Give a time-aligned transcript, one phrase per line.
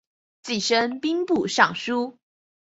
[0.41, 2.17] 继升兵部尚书。